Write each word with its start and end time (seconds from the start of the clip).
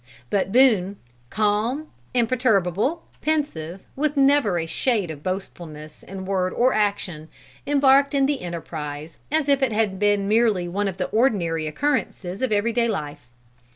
But 0.31 0.51
Boone, 0.51 0.95
calm, 1.29 1.85
imperturbable, 2.15 3.03
pensive, 3.21 3.81
with 3.95 4.17
never 4.17 4.57
a 4.57 4.65
shade 4.65 5.11
of 5.11 5.21
boastfulness 5.21 6.01
in 6.01 6.25
word 6.25 6.53
or 6.53 6.73
action, 6.73 7.27
embarked 7.67 8.15
in 8.15 8.25
the 8.25 8.41
enterprise 8.41 9.17
as 9.31 9.47
if 9.47 9.61
it 9.61 9.71
had 9.71 9.99
been 9.99 10.27
merely 10.27 10.67
one 10.67 10.87
of 10.87 10.97
the 10.97 11.05
ordinary 11.09 11.67
occurrences 11.67 12.41
of 12.41 12.51
every 12.51 12.73
day 12.73 12.87
life. 12.87 13.27